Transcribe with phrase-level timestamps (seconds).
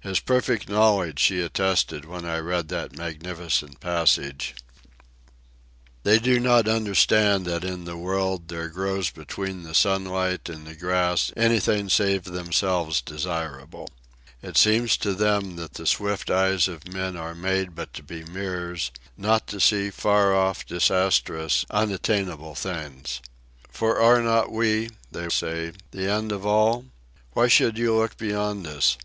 [0.00, 4.54] His perfect knowledge she attested when I read that magnificent passage:
[6.04, 10.74] "They do not understand that in the world There grows between the sunlight and the
[10.74, 13.90] grass Anything save themselves desirable.
[14.40, 18.24] It seems to them that the swift eyes of men Are made but to be
[18.24, 23.20] mirrors, not to see Far off, disastrous, unattainable things.
[23.70, 26.86] 'For are not we,' they say, 'the end of all?
[27.32, 28.96] Why should you look beyond us?